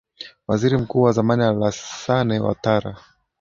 waziri 0.47 0.77
mkuu 0.77 1.01
wa 1.01 1.11
zamani 1.11 1.43
alasane 1.43 2.39
watara 2.39 2.97